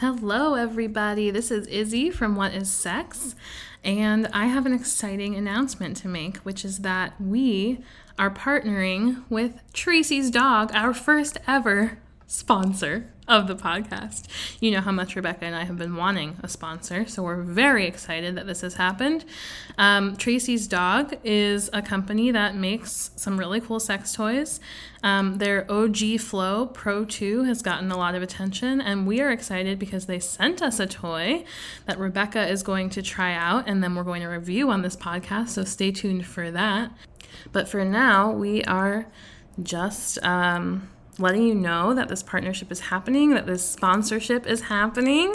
[0.00, 1.30] Hello, everybody.
[1.30, 3.34] This is Izzy from What is Sex,
[3.84, 7.84] and I have an exciting announcement to make, which is that we
[8.18, 11.98] are partnering with Tracy's Dog, our first ever
[12.30, 14.26] sponsor of the podcast.
[14.60, 17.86] You know how much Rebecca and I have been wanting a sponsor, so we're very
[17.86, 19.24] excited that this has happened.
[19.76, 24.60] Um, Tracy's Dog is a company that makes some really cool sex toys.
[25.02, 29.32] Um, their OG Flow Pro 2 has gotten a lot of attention, and we are
[29.32, 31.44] excited because they sent us a toy
[31.86, 34.94] that Rebecca is going to try out, and then we're going to review on this
[34.94, 36.92] podcast, so stay tuned for that.
[37.50, 39.08] But for now, we are
[39.64, 40.24] just.
[40.24, 45.34] Um, letting you know that this partnership is happening, that this sponsorship is happening,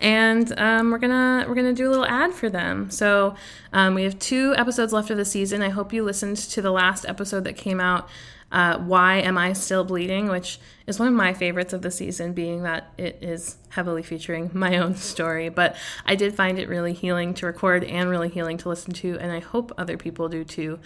[0.00, 2.90] and um, we're gonna we're gonna do a little ad for them.
[2.90, 3.34] So
[3.72, 5.62] um, we have two episodes left of the season.
[5.62, 8.08] I hope you listened to the last episode that came out.
[8.52, 10.28] Uh, Why am I still bleeding?
[10.28, 14.50] Which is one of my favorites of the season, being that it is heavily featuring
[14.54, 15.48] my own story.
[15.48, 19.18] But I did find it really healing to record and really healing to listen to,
[19.20, 20.80] and I hope other people do too.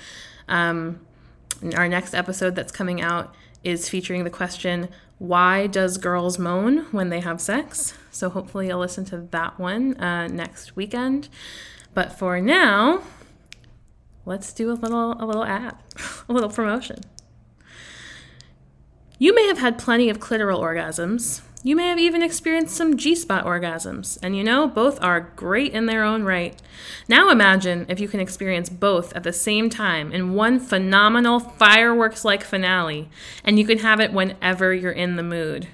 [0.46, 1.00] Um,
[1.76, 4.88] our next episode that's coming out is featuring the question,
[5.18, 7.94] Why does girls moan when they have sex?
[8.10, 11.28] So hopefully you'll listen to that one uh, next weekend.
[11.94, 13.02] But for now,
[14.26, 15.76] let's do a little a little ad,
[16.28, 17.00] a little promotion.
[19.18, 21.40] You may have had plenty of clitoral orgasms.
[21.66, 25.72] You may have even experienced some G spot orgasms, and you know, both are great
[25.72, 26.60] in their own right.
[27.08, 32.22] Now imagine if you can experience both at the same time in one phenomenal fireworks
[32.22, 33.08] like finale,
[33.42, 35.68] and you can have it whenever you're in the mood.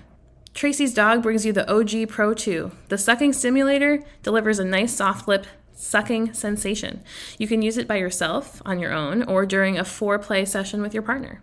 [0.55, 2.70] Tracy's dog brings you the OG Pro 2.
[2.86, 5.44] The sucking simulator delivers a nice soft lip
[5.75, 7.02] sucking sensation.
[7.36, 10.94] You can use it by yourself, on your own, or during a foreplay session with
[10.94, 11.42] your partner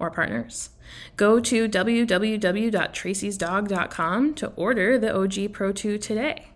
[0.00, 0.70] or partners.
[1.16, 6.48] Go to www.tracysdog.com to order the OG Pro 2 today.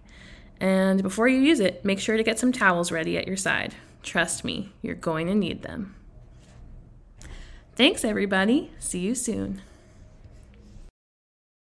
[0.59, 3.75] And before you use it, make sure to get some towels ready at your side.
[4.03, 5.94] Trust me, you're going to need them.
[7.77, 8.71] Thanks, everybody.
[8.78, 9.61] See you soon.